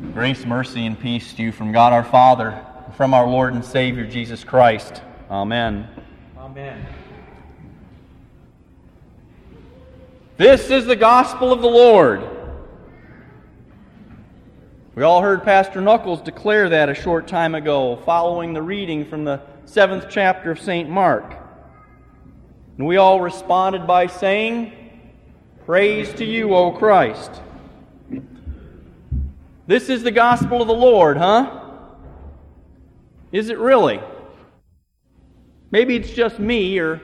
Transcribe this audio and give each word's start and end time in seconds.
Grace, 0.00 0.46
mercy, 0.46 0.86
and 0.86 0.98
peace 0.98 1.34
to 1.34 1.42
you 1.42 1.50
from 1.50 1.72
God 1.72 1.92
our 1.92 2.04
Father, 2.04 2.64
from 2.96 3.14
our 3.14 3.26
Lord 3.26 3.52
and 3.54 3.64
Savior 3.64 4.06
Jesus 4.06 4.44
Christ. 4.44 5.02
Amen. 5.28 5.88
Amen. 6.38 6.86
This 10.36 10.70
is 10.70 10.86
the 10.86 10.94
gospel 10.94 11.52
of 11.52 11.62
the 11.62 11.68
Lord. 11.68 12.22
We 14.94 15.02
all 15.02 15.20
heard 15.20 15.42
Pastor 15.42 15.80
Knuckles 15.80 16.22
declare 16.22 16.68
that 16.68 16.88
a 16.88 16.94
short 16.94 17.26
time 17.26 17.56
ago, 17.56 17.96
following 18.06 18.52
the 18.52 18.62
reading 18.62 19.04
from 19.04 19.24
the 19.24 19.42
seventh 19.64 20.06
chapter 20.08 20.52
of 20.52 20.60
St. 20.60 20.88
Mark. 20.88 21.34
And 22.76 22.86
we 22.86 22.98
all 22.98 23.20
responded 23.20 23.84
by 23.84 24.06
saying, 24.06 24.72
Praise 25.66 26.14
to 26.14 26.24
you, 26.24 26.54
O 26.54 26.70
Christ. 26.70 27.42
This 29.68 29.90
is 29.90 30.02
the 30.02 30.10
gospel 30.10 30.62
of 30.62 30.66
the 30.66 30.72
Lord, 30.72 31.18
huh? 31.18 31.60
Is 33.32 33.50
it 33.50 33.58
really? 33.58 34.00
Maybe 35.70 35.94
it's 35.94 36.08
just 36.08 36.38
me, 36.38 36.78
or 36.78 37.02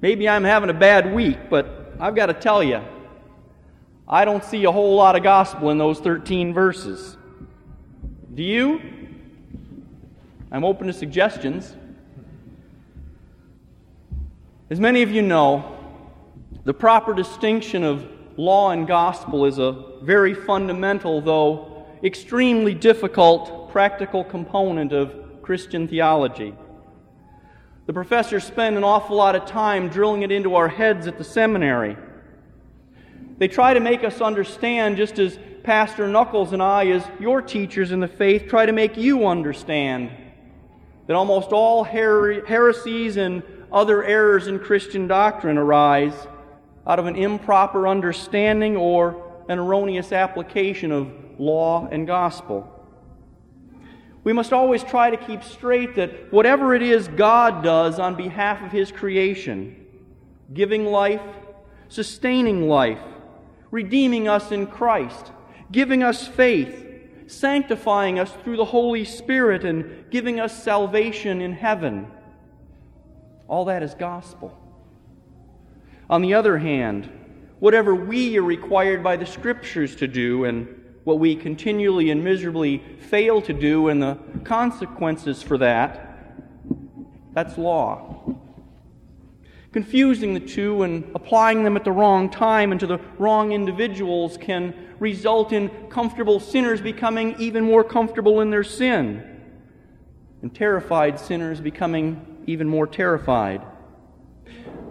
maybe 0.00 0.28
I'm 0.28 0.42
having 0.42 0.70
a 0.70 0.74
bad 0.74 1.14
week, 1.14 1.38
but 1.48 1.94
I've 2.00 2.16
got 2.16 2.26
to 2.26 2.34
tell 2.34 2.64
you, 2.64 2.82
I 4.08 4.24
don't 4.24 4.42
see 4.42 4.64
a 4.64 4.72
whole 4.72 4.96
lot 4.96 5.14
of 5.14 5.22
gospel 5.22 5.70
in 5.70 5.78
those 5.78 6.00
13 6.00 6.52
verses. 6.52 7.16
Do 8.34 8.42
you? 8.42 8.80
I'm 10.50 10.64
open 10.64 10.88
to 10.88 10.92
suggestions. 10.92 11.76
As 14.68 14.80
many 14.80 15.02
of 15.02 15.12
you 15.12 15.22
know, 15.22 15.78
the 16.64 16.74
proper 16.74 17.14
distinction 17.14 17.84
of 17.84 18.04
law 18.36 18.70
and 18.70 18.86
gospel 18.86 19.44
is 19.44 19.58
a 19.58 19.84
very 20.02 20.34
fundamental, 20.34 21.20
though 21.20 21.86
extremely 22.02 22.74
difficult, 22.74 23.70
practical 23.70 24.24
component 24.24 24.92
of 24.92 25.42
Christian 25.42 25.88
theology. 25.88 26.54
The 27.86 27.92
professors 27.92 28.44
spend 28.44 28.76
an 28.76 28.84
awful 28.84 29.16
lot 29.16 29.34
of 29.34 29.44
time 29.44 29.88
drilling 29.88 30.22
it 30.22 30.30
into 30.30 30.54
our 30.54 30.68
heads 30.68 31.06
at 31.06 31.18
the 31.18 31.24
seminary. 31.24 31.96
They 33.38 33.48
try 33.48 33.74
to 33.74 33.80
make 33.80 34.04
us 34.04 34.20
understand, 34.20 34.96
just 34.96 35.18
as 35.18 35.38
Pastor 35.64 36.08
Knuckles 36.08 36.52
and 36.52 36.62
I, 36.62 36.86
as 36.88 37.04
your 37.20 37.42
teachers 37.42 37.92
in 37.92 38.00
the 38.00 38.08
faith, 38.08 38.46
try 38.48 38.66
to 38.66 38.72
make 38.72 38.96
you 38.96 39.26
understand 39.26 40.10
that 41.06 41.14
almost 41.14 41.50
all 41.50 41.84
her- 41.84 42.44
heresies 42.46 43.16
and 43.16 43.42
other 43.72 44.04
errors 44.04 44.46
in 44.46 44.58
Christian 44.58 45.06
doctrine 45.08 45.58
arise 45.58 46.14
out 46.86 46.98
of 46.98 47.06
an 47.06 47.16
improper 47.16 47.86
understanding 47.86 48.76
or 48.76 49.44
an 49.48 49.58
erroneous 49.58 50.12
application 50.12 50.92
of 50.92 51.10
law 51.38 51.88
and 51.90 52.06
gospel. 52.06 52.68
We 54.24 54.32
must 54.32 54.52
always 54.52 54.84
try 54.84 55.10
to 55.10 55.16
keep 55.16 55.42
straight 55.42 55.96
that 55.96 56.32
whatever 56.32 56.74
it 56.74 56.82
is 56.82 57.08
God 57.08 57.64
does 57.64 57.98
on 57.98 58.14
behalf 58.14 58.62
of 58.62 58.70
His 58.70 58.92
creation, 58.92 59.84
giving 60.52 60.86
life, 60.86 61.22
sustaining 61.88 62.68
life, 62.68 63.00
redeeming 63.70 64.28
us 64.28 64.52
in 64.52 64.66
Christ, 64.66 65.32
giving 65.72 66.02
us 66.02 66.28
faith, 66.28 66.86
sanctifying 67.26 68.18
us 68.18 68.30
through 68.44 68.58
the 68.58 68.64
Holy 68.64 69.04
Spirit, 69.04 69.64
and 69.64 70.10
giving 70.10 70.38
us 70.38 70.62
salvation 70.62 71.40
in 71.40 71.52
heaven, 71.52 72.06
all 73.48 73.64
that 73.64 73.82
is 73.82 73.94
gospel. 73.94 74.56
On 76.12 76.20
the 76.20 76.34
other 76.34 76.58
hand, 76.58 77.08
whatever 77.58 77.94
we 77.94 78.36
are 78.36 78.42
required 78.42 79.02
by 79.02 79.16
the 79.16 79.24
Scriptures 79.24 79.96
to 79.96 80.06
do 80.06 80.44
and 80.44 80.68
what 81.04 81.18
we 81.18 81.34
continually 81.34 82.10
and 82.10 82.22
miserably 82.22 82.82
fail 83.00 83.40
to 83.40 83.54
do 83.54 83.88
and 83.88 84.02
the 84.02 84.18
consequences 84.44 85.42
for 85.42 85.56
that, 85.56 86.34
that's 87.32 87.56
law. 87.56 88.36
Confusing 89.72 90.34
the 90.34 90.40
two 90.40 90.82
and 90.82 91.10
applying 91.14 91.64
them 91.64 91.78
at 91.78 91.84
the 91.84 91.92
wrong 91.92 92.28
time 92.28 92.72
and 92.72 92.80
to 92.80 92.86
the 92.86 92.98
wrong 93.18 93.52
individuals 93.52 94.36
can 94.36 94.74
result 94.98 95.50
in 95.50 95.70
comfortable 95.88 96.40
sinners 96.40 96.82
becoming 96.82 97.34
even 97.38 97.64
more 97.64 97.82
comfortable 97.82 98.42
in 98.42 98.50
their 98.50 98.64
sin, 98.64 99.40
and 100.42 100.54
terrified 100.54 101.18
sinners 101.18 101.58
becoming 101.58 102.44
even 102.46 102.68
more 102.68 102.86
terrified. 102.86 103.62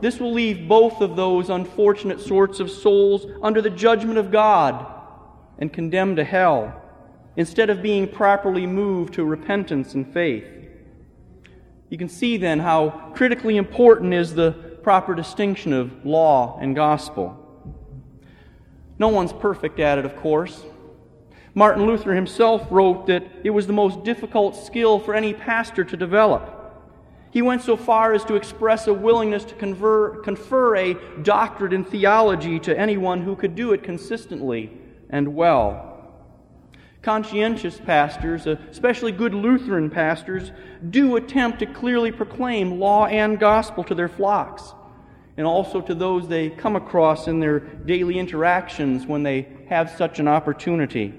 This 0.01 0.19
will 0.19 0.33
leave 0.33 0.67
both 0.67 0.99
of 0.99 1.15
those 1.15 1.49
unfortunate 1.49 2.19
sorts 2.19 2.59
of 2.59 2.71
souls 2.71 3.25
under 3.41 3.61
the 3.61 3.69
judgment 3.69 4.17
of 4.17 4.31
God 4.31 4.85
and 5.59 5.71
condemned 5.71 6.17
to 6.17 6.23
hell, 6.23 6.81
instead 7.35 7.69
of 7.69 7.83
being 7.83 8.07
properly 8.07 8.65
moved 8.65 9.13
to 9.13 9.23
repentance 9.23 9.93
and 9.93 10.11
faith. 10.11 10.45
You 11.89 11.97
can 11.97 12.09
see 12.09 12.37
then 12.37 12.59
how 12.59 13.11
critically 13.13 13.57
important 13.57 14.13
is 14.13 14.33
the 14.33 14.51
proper 14.81 15.13
distinction 15.13 15.71
of 15.71 16.05
law 16.05 16.57
and 16.59 16.75
gospel. 16.75 17.37
No 18.97 19.09
one's 19.09 19.33
perfect 19.33 19.79
at 19.79 19.99
it, 19.99 20.05
of 20.05 20.15
course. 20.15 20.63
Martin 21.53 21.85
Luther 21.85 22.13
himself 22.13 22.65
wrote 22.71 23.07
that 23.07 23.23
it 23.43 23.49
was 23.49 23.67
the 23.67 23.73
most 23.73 24.03
difficult 24.03 24.55
skill 24.55 24.99
for 24.99 25.13
any 25.13 25.33
pastor 25.33 25.83
to 25.83 25.97
develop. 25.97 26.50
He 27.31 27.41
went 27.41 27.61
so 27.61 27.77
far 27.77 28.13
as 28.13 28.25
to 28.25 28.35
express 28.35 28.87
a 28.87 28.93
willingness 28.93 29.45
to 29.45 29.55
confer, 29.55 30.17
confer 30.21 30.75
a 30.75 30.93
doctorate 31.23 31.73
in 31.73 31.85
theology 31.85 32.59
to 32.59 32.77
anyone 32.77 33.21
who 33.21 33.35
could 33.35 33.55
do 33.55 33.71
it 33.71 33.83
consistently 33.83 34.71
and 35.09 35.33
well. 35.33 35.87
Conscientious 37.01 37.79
pastors, 37.79 38.45
especially 38.45 39.11
good 39.11 39.33
Lutheran 39.33 39.89
pastors, 39.89 40.51
do 40.89 41.15
attempt 41.15 41.59
to 41.59 41.65
clearly 41.65 42.11
proclaim 42.11 42.79
law 42.79 43.07
and 43.07 43.39
gospel 43.39 43.83
to 43.85 43.95
their 43.95 44.09
flocks 44.09 44.73
and 45.37 45.47
also 45.47 45.81
to 45.81 45.95
those 45.95 46.27
they 46.27 46.49
come 46.49 46.75
across 46.75 47.27
in 47.27 47.39
their 47.39 47.59
daily 47.59 48.19
interactions 48.19 49.05
when 49.05 49.23
they 49.23 49.47
have 49.69 49.89
such 49.89 50.19
an 50.19 50.27
opportunity. 50.27 51.13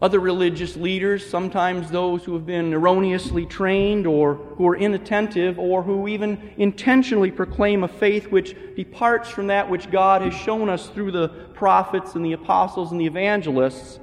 Other 0.00 0.20
religious 0.20 0.76
leaders, 0.76 1.28
sometimes 1.28 1.90
those 1.90 2.22
who 2.22 2.34
have 2.34 2.46
been 2.46 2.72
erroneously 2.72 3.46
trained 3.46 4.06
or 4.06 4.34
who 4.34 4.68
are 4.68 4.76
inattentive 4.76 5.58
or 5.58 5.82
who 5.82 6.06
even 6.06 6.52
intentionally 6.56 7.32
proclaim 7.32 7.82
a 7.82 7.88
faith 7.88 8.28
which 8.28 8.54
departs 8.76 9.28
from 9.28 9.48
that 9.48 9.68
which 9.68 9.90
God 9.90 10.22
has 10.22 10.34
shown 10.34 10.68
us 10.68 10.88
through 10.88 11.10
the 11.10 11.28
prophets 11.52 12.14
and 12.14 12.24
the 12.24 12.34
apostles 12.34 12.92
and 12.92 13.00
the 13.00 13.06
evangelists, 13.06 13.98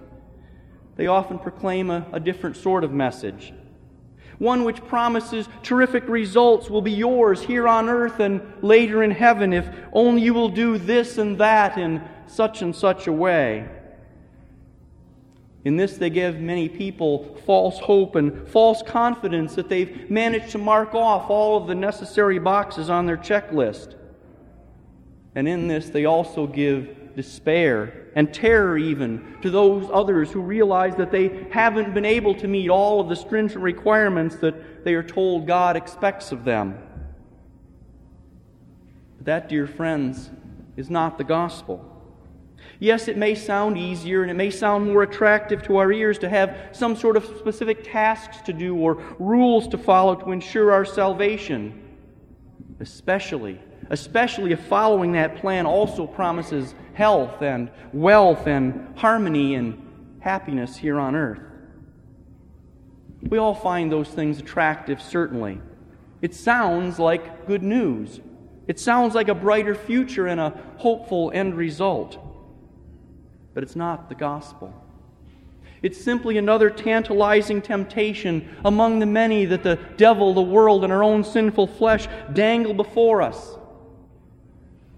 they 0.98 1.08
often 1.08 1.40
proclaim 1.40 1.90
a, 1.90 2.06
a 2.12 2.20
different 2.20 2.58
sort 2.58 2.84
of 2.84 2.92
message. 2.92 3.54
One 4.38 4.66
which 4.66 4.86
promises 4.86 5.48
terrific 5.64 6.10
results 6.10 6.70
will 6.70 6.82
be 6.82 6.92
yours 6.92 7.42
here 7.42 7.70
on 7.70 7.88
earth 7.88 8.20
and 8.20 8.42
later 8.62 9.02
in 9.02 9.12
heaven 9.12 9.54
if 9.54 9.66
only 9.94 10.24
you 10.24 10.34
will 10.34 10.50
do 10.50 10.78
this 10.78 11.18
and 11.18 11.38
that 11.38 11.78
in 11.78 12.02
such 12.28 12.62
and 12.62 12.76
such 12.76 13.08
a 13.08 13.14
way. 13.14 13.70
In 15.66 15.78
this, 15.78 15.98
they 15.98 16.12
give 16.12 16.40
many 16.40 16.70
people 16.70 17.36
false 17.46 17.80
hope 17.80 18.16
and 18.16 18.48
false 18.48 18.84
confidence 18.84 19.56
that 19.56 19.68
they've 19.68 20.10
managed 20.12 20.52
to 20.52 20.60
mark 20.60 20.94
off 20.94 21.28
all 21.30 21.58
of 21.58 21.68
the 21.68 21.74
necessary 21.74 22.38
boxes 22.38 22.88
on 22.88 23.08
their 23.08 23.18
checklist. 23.18 23.96
And 25.34 25.48
in 25.48 25.68
this, 25.68 25.90
they 25.90 26.06
also 26.06 26.46
give 26.46 27.16
despair 27.16 28.12
and 28.16 28.32
terror, 28.32 28.78
even 28.78 29.38
to 29.42 29.50
those 29.50 29.90
others 29.92 30.32
who 30.32 30.40
realize 30.40 30.96
that 30.98 31.12
they 31.12 31.48
haven't 31.50 31.96
been 31.96 32.06
able 32.06 32.36
to 32.36 32.48
meet 32.48 32.70
all 32.70 33.02
of 33.02 33.10
the 33.10 33.16
stringent 33.16 33.62
requirements 33.62 34.36
that 34.38 34.86
they 34.86 34.94
are 34.94 35.04
told 35.04 35.48
God 35.48 35.76
expects 35.76 36.32
of 36.32 36.46
them. 36.46 36.78
But 39.18 39.26
that, 39.26 39.50
dear 39.50 39.66
friends, 39.66 40.30
is 40.78 40.92
not 40.92 41.18
the 41.18 41.24
gospel. 41.24 41.95
Yes, 42.80 43.08
it 43.08 43.18
may 43.18 43.36
sound 43.36 43.78
easier 43.78 44.22
and 44.22 44.30
it 44.30 44.36
may 44.36 44.50
sound 44.50 44.92
more 44.92 45.04
attractive 45.04 45.64
to 45.64 45.78
our 45.78 45.92
ears 45.92 46.18
to 46.20 46.30
have 46.30 46.70
some 46.72 46.96
sort 46.96 47.18
of 47.18 47.26
specific 47.40 47.84
tasks 47.84 48.42
to 48.42 48.54
do 48.54 48.76
or 48.76 49.02
rules 49.20 49.68
to 49.70 49.78
follow 49.78 50.16
to 50.16 50.32
ensure 50.32 50.72
our 50.72 50.86
salvation. 50.86 51.82
Especially, 52.80 53.60
especially 53.90 54.52
if 54.52 54.60
following 54.66 55.14
that 55.14 55.38
plan 55.38 55.66
also 55.66 56.06
promises 56.06 56.76
health 56.94 57.42
and 57.42 57.72
wealth 57.94 58.48
and 58.48 58.98
harmony 58.98 59.56
and 59.56 59.82
happiness 60.20 60.76
here 60.76 61.00
on 61.00 61.16
earth. 61.16 61.40
We 63.22 63.38
all 63.38 63.56
find 63.56 63.92
those 63.92 64.10
things 64.10 64.40
attractive, 64.40 65.02
certainly. 65.02 65.62
It 66.22 66.36
sounds 66.36 67.00
like 67.00 67.48
good 67.48 67.64
news. 67.64 68.20
It 68.68 68.80
sounds 68.80 69.16
like 69.16 69.30
a 69.30 69.36
brighter 69.36 69.76
future 69.76 70.28
and 70.28 70.40
a 70.40 70.60
hopeful 70.78 71.32
end 71.34 71.56
result 71.56 72.18
but 73.56 73.64
it's 73.64 73.76
not 73.76 74.10
the 74.10 74.16
gospel. 74.16 74.72
It's 75.82 76.04
simply 76.04 76.38
another 76.38 76.70
tantalizing 76.70 77.62
temptation 77.62 78.48
among 78.66 79.00
the 79.00 79.06
many 79.06 79.46
that 79.46 79.64
the 79.64 79.80
devil, 79.98 80.34
the 80.34 80.42
world, 80.42 80.84
and 80.84 80.92
our 80.92 81.04
own 81.04 81.24
sinful 81.24 81.68
flesh 81.68 82.08
dangle 82.34 82.74
before 82.74 83.22
us. 83.22 83.58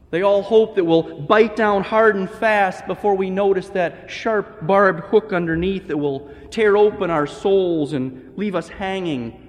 They 0.09 0.23
all 0.23 0.41
hope 0.41 0.75
that 0.75 0.85
we'll 0.85 1.21
bite 1.21 1.55
down 1.55 1.83
hard 1.83 2.15
and 2.15 2.29
fast 2.29 2.87
before 2.87 3.15
we 3.15 3.29
notice 3.29 3.69
that 3.69 4.09
sharp, 4.09 4.65
barbed 4.65 5.01
hook 5.01 5.33
underneath 5.33 5.87
that 5.87 5.97
will 5.97 6.31
tear 6.49 6.77
open 6.77 7.11
our 7.11 7.27
souls 7.27 7.93
and 7.93 8.35
leave 8.37 8.55
us 8.55 8.69
hanging 8.69 9.43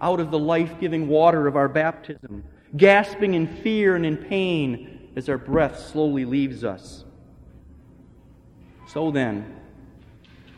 out 0.00 0.20
of 0.20 0.30
the 0.30 0.38
life 0.38 0.80
giving 0.80 1.08
water 1.08 1.46
of 1.46 1.56
our 1.56 1.68
baptism, 1.68 2.44
gasping 2.76 3.34
in 3.34 3.46
fear 3.46 3.96
and 3.96 4.06
in 4.06 4.16
pain 4.16 5.10
as 5.16 5.28
our 5.28 5.36
breath 5.36 5.78
slowly 5.78 6.24
leaves 6.24 6.64
us. 6.64 7.04
So 8.92 9.12
then, 9.12 9.46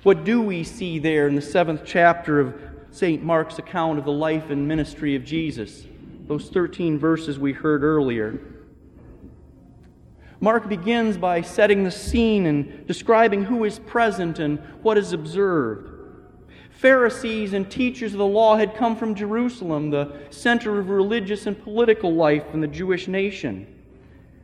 what 0.05 0.25
do 0.25 0.41
we 0.41 0.65
see 0.65 0.99
there 0.99 1.29
in 1.29 1.35
the 1.35 1.43
seventh 1.43 1.83
chapter 1.85 2.41
of 2.41 2.59
St. 2.91 3.23
Mark's 3.23 3.59
account 3.59 3.99
of 3.99 4.07
the 4.07 4.13
life 4.13 4.49
and 4.49 4.67
ministry 4.67 5.15
of 5.15 5.23
Jesus? 5.23 5.85
Those 6.27 6.49
13 6.49 6.99
verses 6.99 7.39
we 7.39 7.53
heard 7.53 7.83
earlier. 7.83 8.41
Mark 10.41 10.67
begins 10.67 11.19
by 11.19 11.43
setting 11.43 11.85
the 11.85 11.91
scene 11.91 12.47
and 12.47 12.87
describing 12.87 13.45
who 13.45 13.65
is 13.65 13.79
present 13.81 14.39
and 14.39 14.59
what 14.81 14.97
is 14.97 15.13
observed. 15.13 15.91
Pharisees 16.71 17.53
and 17.53 17.71
teachers 17.71 18.15
of 18.15 18.19
the 18.19 18.25
law 18.25 18.57
had 18.57 18.75
come 18.75 18.97
from 18.97 19.15
Jerusalem, 19.15 19.91
the 19.91 20.11
center 20.31 20.79
of 20.79 20.89
religious 20.89 21.45
and 21.45 21.63
political 21.63 22.15
life 22.15 22.47
in 22.55 22.63
the 22.63 22.67
Jewish 22.67 23.09
nation. 23.09 23.67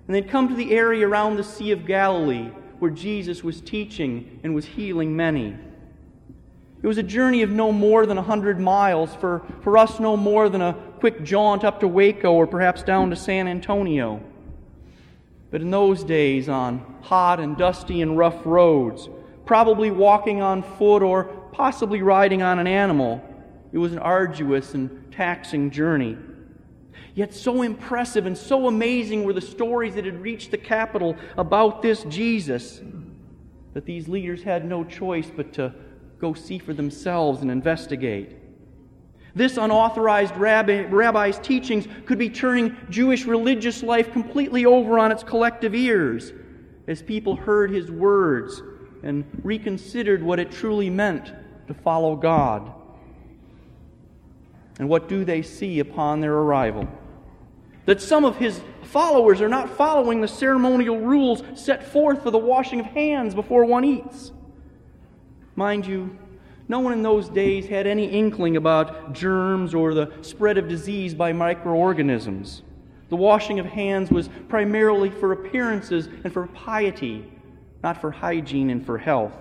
And 0.07 0.15
they'd 0.15 0.29
come 0.29 0.47
to 0.49 0.55
the 0.55 0.73
area 0.73 1.09
around 1.09 1.37
the 1.37 1.43
Sea 1.43 1.71
of 1.71 1.87
Galilee 1.87 2.51
where 2.79 2.91
Jesus 2.91 3.43
was 3.43 3.61
teaching 3.61 4.41
and 4.43 4.55
was 4.55 4.65
healing 4.65 5.17
many. 5.17 5.57
It 6.81 6.87
was 6.87 6.99
a 6.99 7.03
journey 7.03 7.43
of 7.43 7.51
no 7.51 7.73
more 7.73 8.07
than 8.07 8.19
a 8.19 8.23
hundred 8.23 8.61
miles, 8.61 9.15
for, 9.17 9.43
for 9.63 9.77
us, 9.77 9.99
no 9.99 10.17
more 10.17 10.49
than 10.49 10.61
a 10.61 10.75
quick 11.01 11.25
jaunt 11.25 11.65
up 11.65 11.81
to 11.81 11.89
Waco 11.89 12.33
or 12.33 12.47
perhaps 12.47 12.83
down 12.83 13.11
to 13.11 13.17
San 13.17 13.49
Antonio. 13.49 14.23
But 15.51 15.61
in 15.61 15.71
those 15.71 16.05
days, 16.05 16.49
on 16.49 16.99
hot 17.03 17.41
and 17.41 17.57
dusty 17.57 18.03
and 18.03 18.17
rough 18.17 18.45
roads, 18.45 19.09
probably 19.45 19.91
walking 19.91 20.41
on 20.41 20.63
foot 20.63 21.03
or 21.03 21.25
possibly 21.53 22.03
riding 22.03 22.43
on 22.43 22.59
an 22.59 22.67
animal, 22.67 23.25
it 23.73 23.79
was 23.79 23.93
an 23.93 23.99
arduous 23.99 24.75
and 24.75 25.13
taxing 25.13 25.71
journey. 25.71 26.17
Yet, 27.15 27.35
so 27.35 27.63
impressive 27.63 28.27
and 28.27 28.37
so 28.37 28.67
amazing 28.69 29.25
were 29.25 29.33
the 29.33 29.41
stories 29.41 29.95
that 29.95 30.05
had 30.05 30.23
reached 30.23 30.51
the 30.51 30.59
capital 30.59 31.17
about 31.37 31.83
this 31.83 32.05
Jesus 32.05 32.81
that 33.75 33.85
these 33.85 34.09
leaders 34.09 34.43
had 34.43 34.65
no 34.65 34.85
choice 34.85 35.31
but 35.35 35.53
to 35.55 35.75
go 36.21 36.35
see 36.35 36.59
for 36.59 36.75
themselves 36.75 37.43
and 37.43 37.51
investigate. 37.51 38.37
This 39.35 39.57
unauthorized 39.57 40.37
rabbi, 40.37 40.85
rabbi's 40.85 41.39
teachings 41.39 41.87
could 42.07 42.19
be 42.19 42.31
turning 42.31 42.77
Jewish 42.91 43.25
religious 43.25 43.83
life 43.83 44.13
completely 44.13 44.67
over 44.67 44.99
on 44.99 45.13
its 45.13 45.23
collective 45.23 45.75
ears 45.75 46.33
as 46.89 47.03
people 47.03 47.37
heard 47.37 47.71
his 47.71 47.91
words 47.91 48.63
and 49.03 49.25
reconsidered 49.45 50.23
what 50.23 50.41
it 50.41 50.51
truly 50.51 50.91
meant 50.91 51.33
to 51.69 51.75
follow 51.75 52.17
God. 52.17 52.73
And 54.79 54.89
what 54.89 55.09
do 55.09 55.25
they 55.25 55.43
see 55.43 55.81
upon 55.81 56.21
their 56.21 56.35
arrival? 56.35 56.89
That 57.87 58.01
some 58.01 58.25
of 58.25 58.37
his 58.37 58.61
followers 58.83 59.41
are 59.41 59.49
not 59.49 59.77
following 59.77 60.21
the 60.21 60.29
ceremonial 60.29 60.99
rules 60.99 61.43
set 61.55 61.85
forth 61.85 62.23
for 62.23 62.31
the 62.31 62.39
washing 62.39 62.81
of 62.81 62.87
hands 62.87 63.35
before 63.35 63.65
one 63.65 63.85
eats. 63.85 64.33
Mind 65.57 65.87
you, 65.87 66.17
no 66.69 66.81
one 66.81 66.93
in 66.93 67.03
those 67.03 67.29
days 67.29 67.67
had 67.67 67.87
any 67.87 68.05
inkling 68.05 68.57
about 68.57 69.15
germs 69.15 69.75
or 69.75 69.95
the 69.95 70.13
spread 70.21 70.59
of 70.59 70.69
disease 70.69 71.15
by 71.15 71.33
microorganisms. 71.33 72.63
The 73.09 73.17
washing 73.17 73.59
of 73.59 73.67
hands 73.67 74.11
was 74.11 74.29
primarily 74.49 75.09
for 75.11 75.33
appearances 75.33 76.09
and 76.25 76.33
for 76.33 76.47
piety, 76.49 77.25
not 77.83 78.01
for 78.01 78.11
hygiene 78.11 78.69
and 78.69 78.85
for 78.85 78.99
health. 78.99 79.33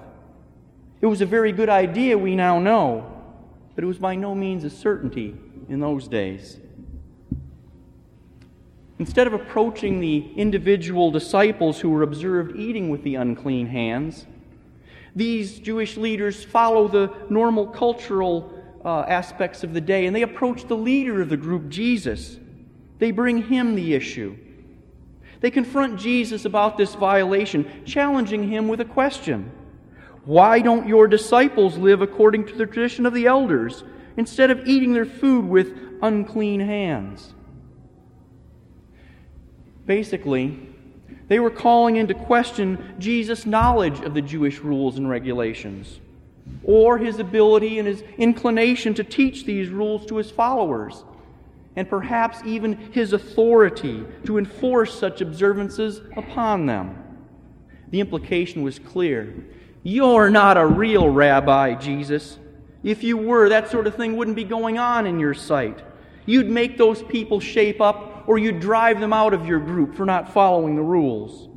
It 1.02 1.06
was 1.06 1.22
a 1.22 1.26
very 1.26 1.52
good 1.52 1.70
idea, 1.70 2.18
we 2.18 2.36
now 2.36 2.60
know, 2.60 3.17
but 3.78 3.84
it 3.84 3.88
was 3.88 4.00
by 4.00 4.16
no 4.16 4.34
means 4.34 4.64
a 4.64 4.72
certainty 4.72 5.36
in 5.70 5.80
those 5.80 6.08
days. 6.08 6.58
Instead 8.98 9.28
of 9.28 9.34
approaching 9.34 10.00
the 10.00 10.32
individual 10.36 11.12
disciples 11.12 11.80
who 11.80 11.92
were 11.92 12.02
observed 12.02 12.56
eating 12.56 12.90
with 12.90 13.04
the 13.04 13.14
unclean 13.14 13.68
hands, 13.68 14.26
these 15.16 15.60
Jewish 15.60 15.96
leaders 15.96 16.44
follow 16.44 16.88
the 16.88 17.14
normal 17.30 17.68
cultural 17.68 18.52
uh, 18.84 19.02
aspects 19.02 19.64
of 19.64 19.76
the 19.76 19.82
day 19.82 20.08
and 20.08 20.16
they 20.16 20.24
approach 20.24 20.68
the 20.68 20.76
leader 20.76 21.22
of 21.22 21.30
the 21.30 21.38
group, 21.38 21.70
Jesus. 21.70 22.40
They 22.98 23.12
bring 23.12 23.44
him 23.44 23.76
the 23.76 23.94
issue. 23.94 24.36
They 25.40 25.52
confront 25.52 26.00
Jesus 26.00 26.46
about 26.46 26.80
this 26.80 26.96
violation, 26.96 27.84
challenging 27.86 28.50
him 28.50 28.68
with 28.68 28.82
a 28.82 28.86
question 28.86 29.52
Why 30.28 30.60
don't 30.60 30.90
your 30.90 31.08
disciples 31.08 31.78
live 31.78 32.02
according 32.02 32.48
to 32.48 32.54
the 32.54 32.66
tradition 32.66 33.06
of 33.06 33.14
the 33.14 33.28
elders 33.28 33.86
instead 34.18 34.52
of 34.52 34.68
eating 34.68 34.92
their 34.92 35.06
food 35.06 35.46
with 35.46 35.80
unclean 36.02 36.60
hands? 36.60 37.34
Basically, 39.86 40.60
they 41.30 41.40
were 41.40 41.50
calling 41.50 41.96
into 41.96 42.14
question 42.14 42.96
Jesus' 43.00 43.46
knowledge 43.46 44.02
of 44.02 44.14
the 44.14 44.22
Jewish 44.22 44.60
rules 44.60 44.98
and 44.98 45.10
regulations, 45.10 46.02
or 46.62 46.98
his 46.98 47.20
ability 47.20 47.80
and 47.80 47.88
his 47.88 48.02
inclination 48.18 48.94
to 48.96 49.06
teach 49.06 49.46
these 49.46 49.70
rules 49.70 50.06
to 50.08 50.18
his 50.18 50.30
followers, 50.30 51.06
and 51.78 51.90
perhaps 51.90 52.42
even 52.46 52.92
his 52.92 53.14
authority 53.14 54.04
to 54.26 54.38
enforce 54.38 54.94
such 54.94 55.22
observances 55.22 56.02
upon 56.18 56.66
them. 56.66 57.02
The 57.92 58.02
implication 58.02 58.62
was 58.62 58.78
clear. 58.78 59.34
You're 59.90 60.30
not 60.30 60.58
a 60.58 60.66
real 60.66 61.08
rabbi, 61.08 61.74
Jesus. 61.76 62.38
If 62.84 63.06
you 63.06 63.16
were, 63.16 63.48
that 63.48 63.72
sort 63.72 63.88
of 63.88 63.96
thing 63.96 64.18
wouldn't 64.18 64.36
be 64.36 64.44
going 64.44 64.78
on 64.78 65.06
in 65.06 65.18
your 65.18 65.34
sight. 65.34 65.82
You'd 66.26 66.50
make 66.50 66.78
those 66.78 67.02
people 67.04 67.40
shape 67.40 67.80
up 67.80 68.26
or 68.28 68.38
you'd 68.38 68.60
drive 68.60 69.00
them 69.00 69.14
out 69.14 69.34
of 69.34 69.48
your 69.48 69.62
group 69.62 69.96
for 69.96 70.06
not 70.06 70.34
following 70.34 70.76
the 70.76 70.82
rules. 70.82 71.48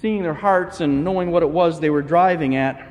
Seeing 0.00 0.22
their 0.22 0.32
hearts 0.32 0.80
and 0.80 1.04
knowing 1.04 1.30
what 1.30 1.42
it 1.42 1.50
was 1.50 1.80
they 1.80 1.90
were 1.90 2.00
driving 2.00 2.56
at, 2.56 2.82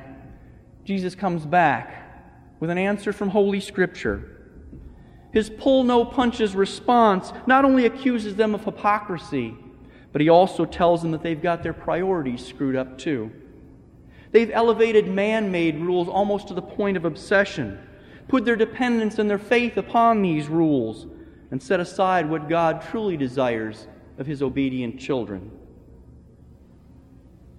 Jesus 0.86 1.16
comes 1.16 1.48
back 1.48 2.60
with 2.60 2.70
an 2.70 2.78
answer 2.78 3.12
from 3.12 3.30
Holy 3.30 3.60
Scripture. 3.60 4.38
His 5.34 5.50
pull 5.50 5.84
no 5.84 6.06
punches 6.06 6.56
response 6.56 7.34
not 7.48 7.66
only 7.66 7.88
accuses 7.88 8.36
them 8.36 8.54
of 8.54 8.64
hypocrisy, 8.64 9.56
but 10.18 10.22
he 10.24 10.30
also 10.30 10.66
tells 10.66 11.04
them 11.04 11.12
that 11.12 11.22
they've 11.22 11.44
got 11.44 11.62
their 11.62 11.74
priorities 11.74 12.44
screwed 12.44 12.76
up 12.76 12.98
too. 12.98 13.32
They've 14.32 14.50
elevated 14.50 15.08
man 15.08 15.52
made 15.52 15.78
rules 15.78 16.08
almost 16.08 16.48
to 16.48 16.56
the 16.56 16.62
point 16.64 16.98
of 16.98 17.06
obsession 17.06 17.78
put 18.28 18.44
their 18.44 18.56
dependence 18.56 19.20
and 19.20 19.30
their 19.30 19.38
faith 19.38 19.78
upon 19.78 20.24
these 20.24 20.48
rules, 20.48 21.06
and 21.52 21.62
set 21.62 21.80
aside 21.80 22.28
what 22.28 22.50
God 22.50 22.82
truly 22.90 23.16
desires 23.16 23.86
of 24.18 24.26
his 24.26 24.42
obedient 24.42 25.00
children. 25.00 25.52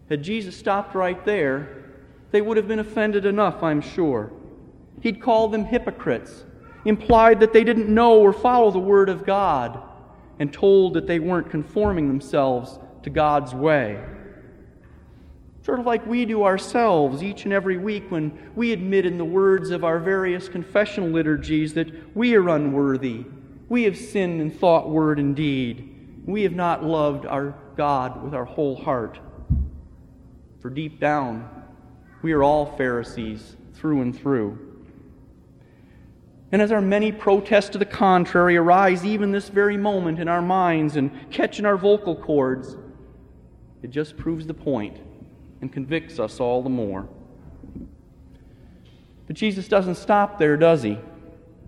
Had 0.09 0.25
Jesus 0.25 0.57
stopped 0.57 0.97
right 0.97 1.25
there, 1.25 1.85
they 2.33 2.41
would 2.41 2.57
have 2.57 2.67
been 2.67 2.81
offended 2.81 3.25
enough, 3.25 3.62
I'm 3.62 3.81
sure. 3.81 4.33
He'd 5.00 5.23
called 5.23 5.53
them 5.53 5.65
hypocrites, 5.65 6.43
implied 6.85 7.38
that 7.38 7.53
they 7.53 7.62
didn't 7.62 7.88
know 7.88 8.19
or 8.19 8.33
follow 8.33 8.73
the 8.73 8.81
Word 8.81 9.11
of 9.11 9.25
God, 9.25 9.81
and 10.38 10.52
told 10.52 10.95
that 10.95 11.07
they 11.07 11.18
weren't 11.18 11.50
conforming 11.50 12.09
themselves 12.09 12.78
to 13.02 13.11
God's 13.11 13.54
way. 13.54 14.02
Sort 15.62 15.80
of 15.80 15.87
like 15.87 16.07
we 16.07 16.25
do 16.25 16.45
ourselves 16.45 17.23
each 17.23 17.45
and 17.45 17.52
every 17.52 17.76
week 17.76 18.11
when 18.11 18.52
we 18.57 18.73
admit 18.73 19.04
in 19.04 19.18
the 19.18 19.25
words 19.25 19.71
of 19.71 19.85
our 19.85 19.99
various 19.99 20.49
confessional 20.49 21.11
liturgies 21.11 21.75
that 21.75 22.16
we 22.16 22.35
are 22.37 22.49
unworthy. 22.49 23.26
We 23.68 23.83
have 23.83 23.97
sinned 23.97 24.40
in 24.40 24.50
thought, 24.50 24.88
word, 24.88 25.18
and 25.18 25.37
deed. 25.37 26.23
We 26.26 26.42
have 26.45 26.54
not 26.54 26.85
loved 26.85 27.26
our 27.26 27.54
God 27.76 28.23
with 28.23 28.35
our 28.35 28.47
whole 28.47 28.76
heart. 28.76 29.18
For 30.61 30.71
deep 30.71 31.00
down, 31.00 31.49
we 32.23 32.33
are 32.33 32.42
all 32.42 32.76
Pharisees 32.76 33.57
through 33.75 34.02
and 34.02 34.18
through. 34.18 34.68
And 36.50 36.62
as 36.62 36.73
our 36.73 36.81
many 36.81 37.12
protests 37.12 37.69
to 37.71 37.78
the 37.78 37.85
contrary 37.85 38.57
arise 38.57 39.05
even 39.05 39.33
this 39.33 39.49
very 39.49 39.76
moment 39.76 40.19
in 40.19 40.28
our 40.28 40.40
minds 40.40 40.97
and 40.97 41.11
catch 41.31 41.59
in 41.59 41.67
our 41.67 41.76
vocal 41.76 42.17
cords, 42.17 42.76
it 43.83 43.90
just 43.90 44.17
proves 44.17 44.47
the 44.47 44.55
point 44.55 44.99
and 45.61 45.73
convicts 45.73 46.19
us 46.19 46.40
all 46.40 46.62
the 46.62 46.71
more. 46.71 47.09
But 49.26 49.37
Jesus 49.37 49.69
doesn't 49.69 49.97
stop 49.97 50.38
there, 50.38 50.57
does 50.57 50.83
he? 50.83 50.99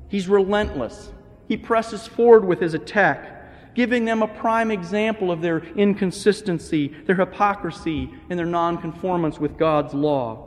He's 0.08 0.28
relentless. 0.28 1.12
He 1.46 1.56
presses 1.58 2.06
forward 2.06 2.44
with 2.44 2.60
his 2.60 2.72
attack, 2.72 3.74
giving 3.74 4.06
them 4.06 4.22
a 4.22 4.28
prime 4.28 4.70
example 4.70 5.30
of 5.30 5.42
their 5.42 5.58
inconsistency, 5.76 6.88
their 7.06 7.16
hypocrisy, 7.16 8.10
and 8.30 8.38
their 8.38 8.46
nonconformance 8.46 9.38
with 9.38 9.58
God's 9.58 9.92
law. 9.92 10.46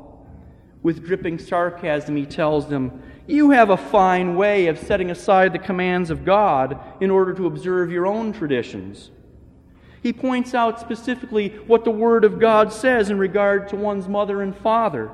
With 0.82 1.06
dripping 1.06 1.38
sarcasm, 1.38 2.16
he 2.16 2.26
tells 2.26 2.68
them, 2.68 3.02
You 3.26 3.52
have 3.52 3.70
a 3.70 3.78
fine 3.78 4.36
way 4.36 4.68
of 4.68 4.78
setting 4.78 5.10
aside 5.10 5.54
the 5.54 5.60
commands 5.60 6.10
of 6.10 6.26
God 6.26 6.78
in 7.00 7.10
order 7.10 7.34
to 7.34 7.48
observe 7.48 7.90
your 7.90 8.06
own 8.06 8.34
traditions. 8.34 9.12
He 10.02 10.12
points 10.12 10.54
out 10.54 10.82
specifically 10.82 11.50
what 11.66 11.86
the 11.86 11.92
Word 11.92 12.26
of 12.26 12.38
God 12.38 12.74
says 12.74 13.10
in 13.10 13.18
regard 13.18 13.70
to 13.70 13.78
one's 13.78 14.10
mother 14.10 14.42
and 14.42 14.54
father, 14.54 15.10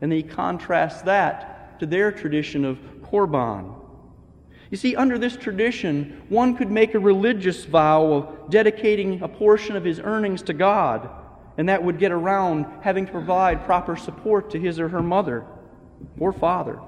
and 0.00 0.10
he 0.10 0.22
contrasts 0.22 1.02
that 1.02 1.78
to 1.80 1.86
their 1.86 2.10
tradition 2.10 2.64
of 2.64 2.78
Korban. 3.02 3.74
You 4.70 4.78
see, 4.78 4.96
under 4.96 5.18
this 5.18 5.36
tradition, 5.36 6.22
one 6.30 6.56
could 6.56 6.70
make 6.70 6.94
a 6.94 6.98
religious 6.98 7.66
vow 7.66 8.12
of 8.12 8.50
dedicating 8.50 9.20
a 9.20 9.28
portion 9.28 9.76
of 9.76 9.84
his 9.84 10.00
earnings 10.00 10.40
to 10.44 10.54
God, 10.54 11.10
and 11.58 11.68
that 11.68 11.84
would 11.84 11.98
get 11.98 12.10
around 12.10 12.64
having 12.80 13.04
to 13.04 13.12
provide 13.12 13.66
proper 13.66 13.96
support 13.96 14.50
to 14.52 14.58
his 14.58 14.80
or 14.80 14.88
her 14.88 15.02
mother 15.02 15.44
or 16.18 16.32
father. 16.32 16.80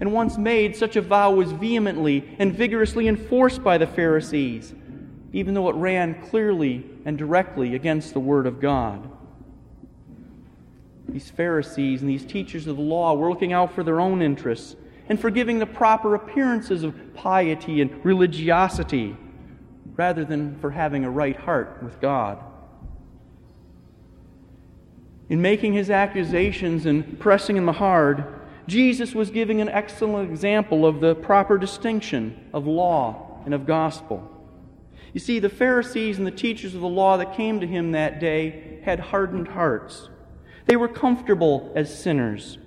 And 0.00 0.12
once 0.12 0.38
made, 0.38 0.76
such 0.76 0.96
a 0.96 1.02
vow 1.02 1.32
was 1.32 1.52
vehemently 1.52 2.36
and 2.38 2.54
vigorously 2.54 3.08
enforced 3.08 3.64
by 3.64 3.78
the 3.78 3.86
Pharisees, 3.86 4.72
even 5.32 5.54
though 5.54 5.68
it 5.68 5.74
ran 5.74 6.22
clearly 6.22 6.84
and 7.04 7.18
directly 7.18 7.74
against 7.74 8.12
the 8.12 8.20
Word 8.20 8.46
of 8.46 8.60
God. 8.60 9.10
These 11.08 11.30
Pharisees 11.30 12.02
and 12.02 12.10
these 12.10 12.24
teachers 12.24 12.66
of 12.66 12.76
the 12.76 12.82
law 12.82 13.14
were 13.14 13.30
looking 13.30 13.52
out 13.52 13.74
for 13.74 13.82
their 13.82 14.00
own 14.00 14.22
interests 14.22 14.76
and 15.08 15.18
for 15.18 15.30
giving 15.30 15.58
the 15.58 15.66
proper 15.66 16.14
appearances 16.14 16.82
of 16.82 17.14
piety 17.14 17.80
and 17.80 18.04
religiosity 18.04 19.16
rather 19.96 20.24
than 20.24 20.56
for 20.60 20.70
having 20.70 21.04
a 21.04 21.10
right 21.10 21.36
heart 21.36 21.82
with 21.82 22.00
God. 22.00 22.38
In 25.28 25.42
making 25.42 25.72
his 25.72 25.90
accusations 25.90 26.86
and 26.86 27.18
pressing 27.18 27.56
him 27.56 27.68
hard, 27.68 28.37
Jesus 28.68 29.14
was 29.14 29.30
giving 29.30 29.60
an 29.60 29.68
excellent 29.68 30.30
example 30.30 30.86
of 30.86 31.00
the 31.00 31.16
proper 31.16 31.58
distinction 31.58 32.48
of 32.54 32.66
law 32.66 33.40
and 33.44 33.54
of 33.54 33.66
gospel. 33.66 34.30
You 35.12 35.20
see, 35.20 35.40
the 35.40 35.48
Pharisees 35.48 36.18
and 36.18 36.26
the 36.26 36.30
teachers 36.30 36.74
of 36.74 36.80
the 36.80 36.86
law 36.86 37.16
that 37.16 37.34
came 37.34 37.60
to 37.60 37.66
him 37.66 37.92
that 37.92 38.20
day 38.20 38.80
had 38.84 39.00
hardened 39.00 39.48
hearts. 39.48 40.08
They 40.66 40.76
were 40.76 40.88
comfortable 40.88 41.72
as 41.74 42.02
sinners 42.02 42.58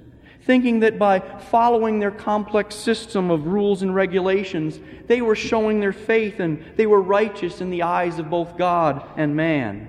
thinking 0.43 0.79
that 0.79 0.97
by 0.97 1.19
following 1.19 1.99
their 1.99 2.11
complex 2.11 2.75
system 2.75 3.29
of 3.29 3.47
rules 3.47 3.83
and 3.83 3.93
regulations, 3.93 4.79
they 5.07 5.21
were 5.21 5.35
showing 5.35 5.79
their 5.79 5.93
faith 5.93 6.39
and 6.39 6.63
they 6.77 6.87
were 6.87 7.01
righteous 7.01 7.61
in 7.61 7.69
the 7.69 7.83
eyes 7.83 8.17
of 8.19 8.29
both 8.29 8.57
God 8.57 9.05
and 9.17 9.35
man. 9.35 9.87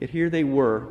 Yet 0.00 0.10
here 0.10 0.28
they 0.28 0.44
were, 0.44 0.88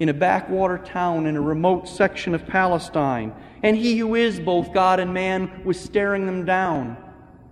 in 0.00 0.08
a 0.08 0.14
backwater 0.14 0.78
town 0.78 1.26
in 1.26 1.36
a 1.36 1.40
remote 1.40 1.86
section 1.86 2.34
of 2.34 2.46
Palestine, 2.46 3.32
and 3.62 3.76
he 3.76 3.98
who 3.98 4.14
is 4.14 4.40
both 4.40 4.72
God 4.72 4.98
and 4.98 5.12
man 5.12 5.62
was 5.62 5.78
staring 5.78 6.24
them 6.24 6.46
down 6.46 6.96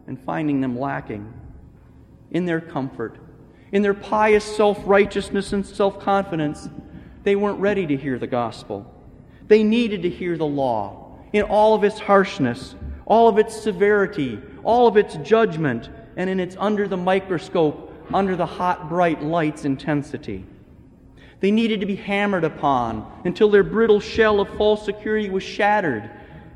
and 0.06 0.18
finding 0.18 0.62
them 0.62 0.78
lacking. 0.78 1.32
In 2.30 2.46
their 2.46 2.60
comfort, 2.60 3.18
in 3.70 3.82
their 3.82 3.94
pious 3.94 4.44
self 4.44 4.80
righteousness 4.86 5.52
and 5.52 5.64
self 5.64 6.00
confidence, 6.00 6.68
they 7.22 7.36
weren't 7.36 7.60
ready 7.60 7.86
to 7.86 7.96
hear 7.96 8.18
the 8.18 8.26
gospel. 8.26 8.94
They 9.46 9.62
needed 9.62 10.02
to 10.02 10.10
hear 10.10 10.36
the 10.36 10.46
law 10.46 11.18
in 11.32 11.42
all 11.42 11.74
of 11.74 11.84
its 11.84 11.98
harshness, 11.98 12.74
all 13.06 13.28
of 13.28 13.38
its 13.38 13.58
severity, 13.58 14.40
all 14.64 14.86
of 14.86 14.96
its 14.96 15.16
judgment, 15.16 15.90
and 16.16 16.30
in 16.30 16.40
its 16.40 16.56
under 16.58 16.88
the 16.88 16.96
microscope, 16.96 17.92
under 18.12 18.36
the 18.36 18.46
hot, 18.46 18.88
bright 18.88 19.22
light's 19.22 19.66
intensity. 19.66 20.46
They 21.40 21.50
needed 21.50 21.80
to 21.80 21.86
be 21.86 21.96
hammered 21.96 22.44
upon 22.44 23.10
until 23.24 23.50
their 23.50 23.62
brittle 23.62 24.00
shell 24.00 24.40
of 24.40 24.48
false 24.56 24.84
security 24.84 25.30
was 25.30 25.42
shattered 25.42 26.10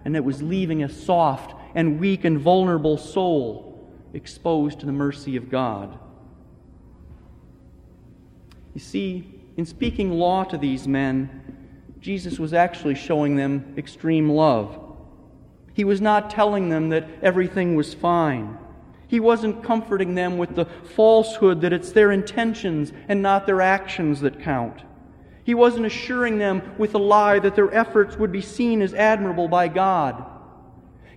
and 0.04 0.16
it 0.16 0.24
was 0.24 0.42
leaving 0.42 0.82
a 0.82 0.88
soft 0.88 1.54
and 1.74 2.00
weak 2.00 2.24
and 2.24 2.38
vulnerable 2.38 2.96
soul 2.96 3.90
exposed 4.12 4.80
to 4.80 4.86
the 4.86 4.92
mercy 4.92 5.36
of 5.36 5.50
God. 5.50 5.98
You 8.74 8.80
see, 8.80 9.40
in 9.56 9.66
speaking 9.66 10.12
law 10.12 10.44
to 10.44 10.58
these 10.58 10.88
men, 10.88 11.40
Jesus 12.00 12.38
was 12.38 12.52
actually 12.52 12.94
showing 12.94 13.36
them 13.36 13.74
extreme 13.76 14.28
love. 14.28 14.78
He 15.74 15.84
was 15.84 16.00
not 16.00 16.30
telling 16.30 16.68
them 16.68 16.88
that 16.88 17.08
everything 17.22 17.76
was 17.76 17.94
fine. 17.94 18.58
He 19.12 19.20
wasn't 19.20 19.62
comforting 19.62 20.14
them 20.14 20.38
with 20.38 20.54
the 20.54 20.64
falsehood 20.64 21.60
that 21.60 21.72
it's 21.74 21.92
their 21.92 22.12
intentions 22.12 22.94
and 23.08 23.20
not 23.20 23.44
their 23.44 23.60
actions 23.60 24.22
that 24.22 24.40
count. 24.40 24.80
He 25.44 25.52
wasn't 25.52 25.84
assuring 25.84 26.38
them 26.38 26.62
with 26.78 26.94
a 26.94 26.98
lie 26.98 27.38
that 27.40 27.54
their 27.54 27.70
efforts 27.74 28.16
would 28.16 28.32
be 28.32 28.40
seen 28.40 28.80
as 28.80 28.94
admirable 28.94 29.48
by 29.48 29.68
God. 29.68 30.24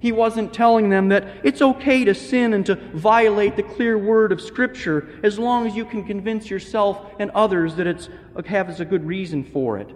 He 0.01 0.11
wasn't 0.11 0.53
telling 0.53 0.89
them 0.89 1.07
that 1.07 1.25
it's 1.45 1.61
okay 1.61 2.03
to 2.03 2.13
sin 2.13 2.51
and 2.51 2.65
to 2.65 2.75
violate 2.75 3.55
the 3.55 3.63
clear 3.63 3.97
word 3.97 4.33
of 4.33 4.41
Scripture 4.41 5.07
as 5.23 5.39
long 5.39 5.65
as 5.65 5.73
you 5.73 5.85
can 5.85 6.03
convince 6.03 6.49
yourself 6.49 7.13
and 7.17 7.31
others 7.31 7.75
that 7.75 7.87
it 7.87 8.09
has 8.45 8.81
a 8.81 8.85
good 8.85 9.05
reason 9.05 9.45
for 9.45 9.77
it. 9.77 9.95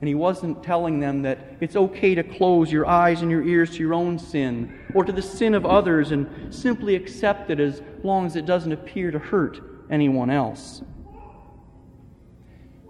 And 0.00 0.06
he 0.06 0.14
wasn't 0.14 0.62
telling 0.62 1.00
them 1.00 1.22
that 1.22 1.56
it's 1.60 1.74
okay 1.74 2.14
to 2.14 2.22
close 2.22 2.70
your 2.70 2.86
eyes 2.86 3.22
and 3.22 3.30
your 3.30 3.42
ears 3.42 3.70
to 3.70 3.78
your 3.78 3.94
own 3.94 4.18
sin 4.18 4.78
or 4.94 5.04
to 5.04 5.10
the 5.10 5.22
sin 5.22 5.54
of 5.54 5.66
others 5.66 6.12
and 6.12 6.54
simply 6.54 6.94
accept 6.94 7.50
it 7.50 7.58
as 7.58 7.82
long 8.04 8.26
as 8.26 8.36
it 8.36 8.46
doesn't 8.46 8.70
appear 8.70 9.10
to 9.10 9.18
hurt 9.18 9.60
anyone 9.90 10.30
else. 10.30 10.82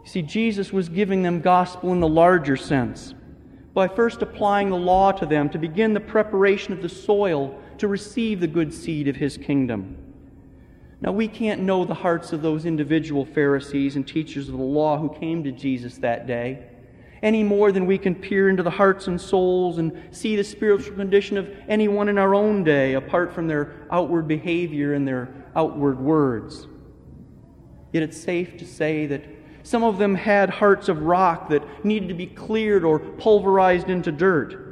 You 0.04 0.10
see, 0.10 0.22
Jesus 0.22 0.70
was 0.72 0.90
giving 0.90 1.22
them 1.22 1.40
gospel 1.40 1.92
in 1.92 2.00
the 2.00 2.08
larger 2.08 2.56
sense 2.56 3.14
by 3.72 3.88
first 3.88 4.20
applying 4.20 4.68
the 4.68 4.76
law 4.76 5.12
to 5.12 5.24
them 5.24 5.48
to 5.50 5.58
begin 5.58 5.94
the 5.94 6.00
preparation 6.00 6.72
of 6.74 6.82
the 6.82 6.88
soil 6.88 7.58
to 7.78 7.88
receive 7.88 8.40
the 8.40 8.46
good 8.46 8.74
seed 8.74 9.08
of 9.08 9.16
his 9.16 9.38
kingdom. 9.38 9.96
Now, 11.00 11.12
we 11.12 11.28
can't 11.28 11.62
know 11.62 11.84
the 11.84 11.94
hearts 11.94 12.32
of 12.32 12.42
those 12.42 12.66
individual 12.66 13.24
Pharisees 13.24 13.96
and 13.96 14.06
teachers 14.06 14.48
of 14.48 14.56
the 14.56 14.62
law 14.62 14.98
who 14.98 15.16
came 15.20 15.44
to 15.44 15.52
Jesus 15.52 15.96
that 15.98 16.26
day 16.26 16.66
any 17.22 17.42
more 17.42 17.72
than 17.72 17.86
we 17.86 17.98
can 17.98 18.14
peer 18.14 18.48
into 18.48 18.62
the 18.62 18.70
hearts 18.70 19.06
and 19.06 19.20
souls 19.20 19.78
and 19.78 19.92
see 20.10 20.36
the 20.36 20.44
spiritual 20.44 20.94
condition 20.96 21.36
of 21.36 21.50
anyone 21.68 22.08
in 22.08 22.18
our 22.18 22.34
own 22.34 22.64
day 22.64 22.94
apart 22.94 23.32
from 23.32 23.48
their 23.48 23.86
outward 23.90 24.28
behavior 24.28 24.94
and 24.94 25.06
their 25.06 25.28
outward 25.56 25.98
words. 25.98 26.66
Yet 27.92 28.02
it's 28.02 28.20
safe 28.20 28.56
to 28.58 28.66
say 28.66 29.06
that 29.06 29.24
some 29.62 29.82
of 29.82 29.98
them 29.98 30.14
had 30.14 30.50
hearts 30.50 30.88
of 30.88 31.02
rock 31.02 31.48
that 31.50 31.84
needed 31.84 32.08
to 32.08 32.14
be 32.14 32.26
cleared 32.26 32.84
or 32.84 32.98
pulverized 32.98 33.90
into 33.90 34.12
dirt. 34.12 34.64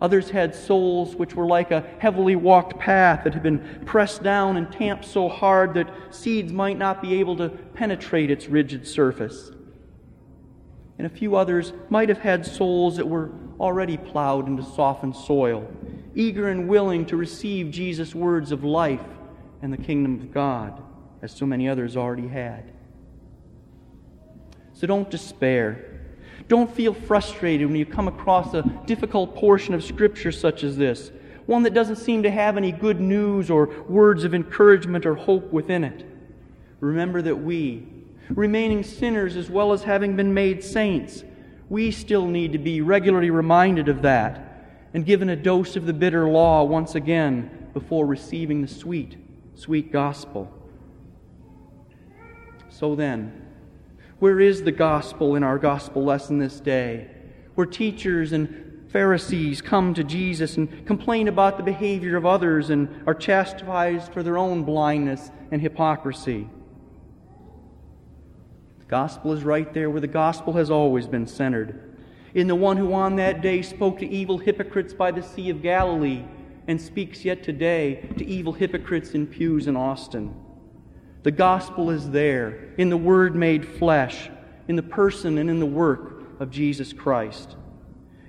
Others 0.00 0.30
had 0.30 0.54
souls 0.54 1.14
which 1.14 1.34
were 1.34 1.46
like 1.46 1.70
a 1.70 1.84
heavily 1.98 2.34
walked 2.34 2.78
path 2.78 3.24
that 3.24 3.34
had 3.34 3.42
been 3.42 3.82
pressed 3.84 4.22
down 4.22 4.56
and 4.56 4.72
tamped 4.72 5.04
so 5.04 5.28
hard 5.28 5.74
that 5.74 5.92
seeds 6.10 6.52
might 6.52 6.78
not 6.78 7.02
be 7.02 7.20
able 7.20 7.36
to 7.36 7.50
penetrate 7.50 8.30
its 8.30 8.48
rigid 8.48 8.86
surface 8.86 9.52
and 11.00 11.06
a 11.06 11.16
few 11.16 11.34
others 11.34 11.72
might 11.88 12.10
have 12.10 12.18
had 12.18 12.44
souls 12.44 12.98
that 12.98 13.08
were 13.08 13.30
already 13.58 13.96
plowed 13.96 14.46
into 14.46 14.62
softened 14.62 15.16
soil, 15.16 15.66
eager 16.14 16.50
and 16.50 16.68
willing 16.68 17.06
to 17.06 17.16
receive 17.16 17.70
Jesus' 17.70 18.14
words 18.14 18.52
of 18.52 18.64
life 18.64 19.00
and 19.62 19.72
the 19.72 19.78
kingdom 19.78 20.20
of 20.20 20.30
God, 20.30 20.82
as 21.22 21.32
so 21.32 21.46
many 21.46 21.70
others 21.70 21.96
already 21.96 22.28
had. 22.28 22.70
So 24.74 24.86
don't 24.86 25.10
despair. 25.10 26.02
Don't 26.48 26.70
feel 26.70 26.92
frustrated 26.92 27.66
when 27.66 27.76
you 27.76 27.86
come 27.86 28.06
across 28.06 28.52
a 28.52 28.60
difficult 28.84 29.34
portion 29.34 29.72
of 29.72 29.82
Scripture 29.82 30.32
such 30.32 30.62
as 30.64 30.76
this, 30.76 31.12
one 31.46 31.62
that 31.62 31.72
doesn't 31.72 31.96
seem 31.96 32.24
to 32.24 32.30
have 32.30 32.58
any 32.58 32.72
good 32.72 33.00
news 33.00 33.48
or 33.48 33.68
words 33.88 34.24
of 34.24 34.34
encouragement 34.34 35.06
or 35.06 35.14
hope 35.14 35.50
within 35.50 35.82
it. 35.82 36.04
Remember 36.80 37.22
that 37.22 37.36
we, 37.36 37.88
remaining 38.30 38.82
sinners 38.82 39.36
as 39.36 39.50
well 39.50 39.72
as 39.72 39.82
having 39.82 40.16
been 40.16 40.32
made 40.32 40.62
saints. 40.62 41.24
We 41.68 41.90
still 41.90 42.26
need 42.26 42.52
to 42.52 42.58
be 42.58 42.80
regularly 42.80 43.30
reminded 43.30 43.88
of 43.88 44.02
that 44.02 44.50
and 44.92 45.04
given 45.04 45.28
a 45.28 45.36
dose 45.36 45.76
of 45.76 45.86
the 45.86 45.92
bitter 45.92 46.28
law 46.28 46.64
once 46.64 46.94
again 46.94 47.68
before 47.72 48.06
receiving 48.06 48.62
the 48.62 48.68
sweet, 48.68 49.16
sweet 49.54 49.92
gospel. 49.92 50.52
So 52.68 52.94
then, 52.94 53.46
where 54.18 54.40
is 54.40 54.62
the 54.62 54.72
gospel 54.72 55.36
in 55.36 55.42
our 55.42 55.58
gospel 55.58 56.04
lesson 56.04 56.38
this 56.38 56.60
day? 56.60 57.08
Where 57.54 57.66
teachers 57.66 58.32
and 58.32 58.88
Pharisees 58.90 59.62
come 59.62 59.94
to 59.94 60.02
Jesus 60.02 60.56
and 60.56 60.84
complain 60.86 61.28
about 61.28 61.56
the 61.56 61.62
behavior 61.62 62.16
of 62.16 62.26
others 62.26 62.70
and 62.70 63.04
are 63.06 63.14
chastised 63.14 64.12
for 64.12 64.24
their 64.24 64.36
own 64.36 64.64
blindness 64.64 65.30
and 65.52 65.62
hypocrisy. 65.62 66.48
Gospel 68.90 69.32
is 69.32 69.44
right 69.44 69.72
there 69.72 69.88
where 69.88 70.00
the 70.00 70.08
gospel 70.08 70.54
has 70.54 70.68
always 70.68 71.06
been 71.06 71.24
centered. 71.24 71.94
In 72.34 72.48
the 72.48 72.56
one 72.56 72.76
who 72.76 72.92
on 72.92 73.14
that 73.16 73.40
day 73.40 73.62
spoke 73.62 74.00
to 74.00 74.08
evil 74.08 74.36
hypocrites 74.36 74.92
by 74.92 75.12
the 75.12 75.22
Sea 75.22 75.50
of 75.50 75.62
Galilee 75.62 76.24
and 76.66 76.80
speaks 76.80 77.24
yet 77.24 77.44
today 77.44 78.10
to 78.18 78.26
evil 78.26 78.52
hypocrites 78.52 79.12
in 79.12 79.28
pews 79.28 79.68
in 79.68 79.76
Austin. 79.76 80.34
The 81.22 81.30
gospel 81.30 81.90
is 81.90 82.10
there 82.10 82.74
in 82.78 82.88
the 82.88 82.96
Word 82.96 83.36
made 83.36 83.64
flesh, 83.64 84.28
in 84.66 84.74
the 84.74 84.82
person 84.82 85.38
and 85.38 85.48
in 85.48 85.60
the 85.60 85.66
work 85.66 86.40
of 86.40 86.50
Jesus 86.50 86.92
Christ. 86.92 87.54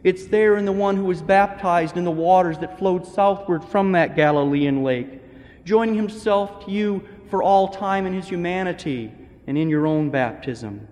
It's 0.03 0.27
there 0.27 0.57
in 0.57 0.65
the 0.65 0.71
one 0.71 0.95
who 0.95 1.05
was 1.05 1.23
baptized 1.23 1.97
in 1.97 2.03
the 2.03 2.11
waters 2.11 2.59
that 2.59 2.77
flowed 2.77 3.07
southward 3.07 3.65
from 3.65 3.93
that 3.93 4.15
Galilean 4.15 4.83
lake, 4.83 5.23
joining 5.65 5.95
himself 5.95 6.65
to 6.65 6.71
you 6.71 7.01
for 7.31 7.41
all 7.41 7.67
time 7.67 8.05
in 8.05 8.13
his 8.13 8.27
humanity 8.27 9.11
and 9.47 9.57
in 9.57 9.69
your 9.69 9.87
own 9.87 10.09
baptism. 10.09 10.87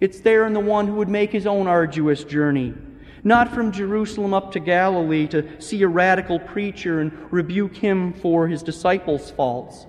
It's 0.00 0.20
there 0.20 0.46
in 0.46 0.52
the 0.52 0.60
one 0.60 0.86
who 0.86 0.94
would 0.94 1.08
make 1.08 1.30
his 1.30 1.46
own 1.46 1.66
arduous 1.66 2.24
journey, 2.24 2.74
not 3.22 3.52
from 3.52 3.72
Jerusalem 3.72 4.34
up 4.34 4.52
to 4.52 4.60
Galilee 4.60 5.26
to 5.28 5.60
see 5.60 5.82
a 5.82 5.88
radical 5.88 6.38
preacher 6.38 7.00
and 7.00 7.12
rebuke 7.32 7.76
him 7.76 8.12
for 8.12 8.48
his 8.48 8.62
disciples' 8.62 9.30
faults, 9.30 9.86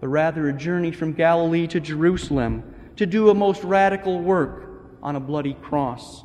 but 0.00 0.08
rather 0.08 0.48
a 0.48 0.52
journey 0.52 0.92
from 0.92 1.12
Galilee 1.12 1.66
to 1.68 1.80
Jerusalem 1.80 2.74
to 2.96 3.06
do 3.06 3.30
a 3.30 3.34
most 3.34 3.64
radical 3.64 4.20
work 4.20 4.68
on 5.02 5.16
a 5.16 5.20
bloody 5.20 5.54
cross 5.54 6.24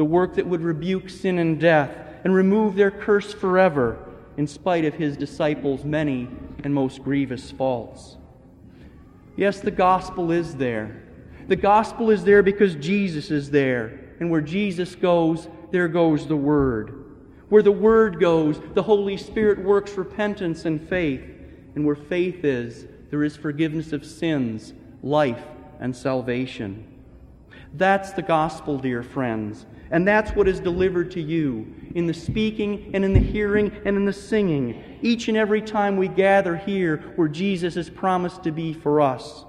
the 0.00 0.04
work 0.06 0.36
that 0.36 0.46
would 0.46 0.62
rebuke 0.62 1.10
sin 1.10 1.38
and 1.38 1.60
death 1.60 1.90
and 2.24 2.34
remove 2.34 2.74
their 2.74 2.90
curse 2.90 3.34
forever, 3.34 3.98
in 4.38 4.46
spite 4.46 4.86
of 4.86 4.94
his 4.94 5.14
disciples' 5.14 5.84
many 5.84 6.26
and 6.64 6.72
most 6.72 7.02
grievous 7.04 7.50
faults. 7.50 8.16
Yes, 9.40 9.60
the 9.60 9.70
gospel 9.70 10.32
is 10.32 10.56
there. 10.56 11.02
The 11.48 11.56
gospel 11.56 12.10
is 12.10 12.24
there 12.24 12.42
because 12.42 12.74
Jesus 12.74 13.30
is 13.30 13.50
there. 13.50 13.98
And 14.20 14.30
where 14.30 14.42
Jesus 14.42 14.94
goes, 14.94 15.48
there 15.70 15.88
goes 15.88 16.26
the 16.26 16.36
Word. 16.36 17.06
Where 17.48 17.62
the 17.62 17.72
Word 17.72 18.20
goes, 18.20 18.60
the 18.74 18.82
Holy 18.82 19.16
Spirit 19.16 19.64
works 19.64 19.92
repentance 19.92 20.66
and 20.66 20.78
faith. 20.90 21.22
And 21.74 21.86
where 21.86 21.96
faith 21.96 22.44
is, 22.44 22.84
there 23.08 23.24
is 23.24 23.34
forgiveness 23.34 23.94
of 23.94 24.04
sins, 24.04 24.74
life, 25.02 25.42
and 25.80 25.96
salvation. 25.96 26.86
That's 27.74 28.12
the 28.12 28.22
gospel, 28.22 28.78
dear 28.78 29.02
friends. 29.02 29.66
And 29.90 30.06
that's 30.06 30.32
what 30.32 30.48
is 30.48 30.60
delivered 30.60 31.10
to 31.12 31.20
you 31.20 31.72
in 31.94 32.06
the 32.06 32.14
speaking 32.14 32.90
and 32.94 33.04
in 33.04 33.12
the 33.12 33.20
hearing 33.20 33.72
and 33.84 33.96
in 33.96 34.04
the 34.04 34.12
singing, 34.12 34.98
each 35.02 35.28
and 35.28 35.36
every 35.36 35.62
time 35.62 35.96
we 35.96 36.08
gather 36.08 36.56
here 36.56 36.98
where 37.16 37.28
Jesus 37.28 37.74
has 37.74 37.90
promised 37.90 38.44
to 38.44 38.52
be 38.52 38.72
for 38.72 39.00
us. 39.00 39.44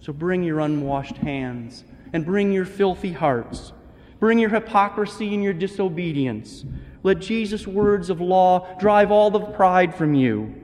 So 0.00 0.12
bring 0.12 0.42
your 0.42 0.60
unwashed 0.60 1.16
hands 1.16 1.84
and 2.12 2.24
bring 2.24 2.52
your 2.52 2.64
filthy 2.64 3.12
hearts. 3.12 3.72
Bring 4.18 4.38
your 4.38 4.50
hypocrisy 4.50 5.32
and 5.34 5.42
your 5.42 5.54
disobedience. 5.54 6.64
Let 7.02 7.20
Jesus' 7.20 7.66
words 7.66 8.10
of 8.10 8.20
law 8.20 8.74
drive 8.78 9.10
all 9.10 9.30
the 9.30 9.40
pride 9.40 9.94
from 9.94 10.14
you. 10.14 10.54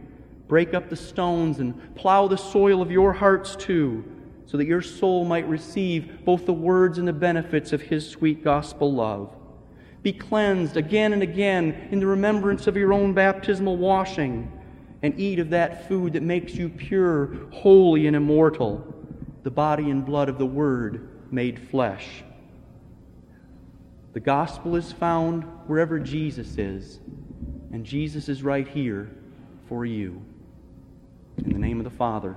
Break 0.49 0.75
up 0.75 0.91
the 0.91 0.97
stones 0.97 1.59
and 1.59 1.95
plow 1.95 2.29
the 2.29 2.37
soil 2.37 2.83
of 2.83 2.91
your 2.91 3.15
hearts 3.15 3.57
too 3.57 4.05
so 4.47 4.57
that 4.57 4.67
your 4.67 4.83
soul 4.83 5.25
might 5.25 5.49
receive 5.49 6.25
both 6.25 6.47
the 6.47 6.53
words 6.53 6.99
and 6.99 7.07
the 7.07 7.13
benefits 7.13 7.73
of 7.73 7.83
His 7.83 8.09
sweet 8.09 8.43
gospel 8.45 8.93
love. 8.93 9.35
Be 10.03 10.13
cleansed 10.13 10.77
again 10.77 11.13
and 11.13 11.23
again 11.23 11.89
in 11.91 11.99
the 11.99 12.07
remembrance 12.07 12.67
of 12.67 12.77
your 12.77 12.93
own 12.93 13.13
baptismal 13.13 13.77
washing, 13.77 14.53
and 15.03 15.19
eat 15.19 15.39
of 15.39 15.51
that 15.51 15.89
food 15.89 16.13
that 16.15 16.23
makes 16.23 16.55
you 16.55 16.69
pure, 16.69 17.49
holy, 17.53 18.07
and 18.07 18.17
immortal 18.17 18.95
the 19.43 19.51
body 19.51 19.91
and 19.91 20.05
blood 20.05 20.29
of 20.29 20.39
the 20.39 20.47
Word 20.47 21.09
made 21.31 21.69
flesh. 21.71 22.25
The 24.13 24.21
gospel 24.21 24.75
is 24.75 24.91
found 24.91 25.45
wherever 25.67 26.01
Jesus 26.01 26.59
is, 26.59 27.01
and 27.73 27.85
Jesus 27.85 28.29
is 28.29 28.43
right 28.43 28.67
here 28.67 29.11
for 29.69 29.85
you. 29.85 30.21
In 31.45 31.53
the 31.53 31.59
name 31.59 31.79
of 31.79 31.85
the 31.85 31.91
Father, 31.91 32.37